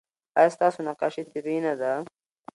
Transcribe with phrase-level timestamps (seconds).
[0.37, 1.91] ایا ستاسو نقاشي طبیعي نه ده؟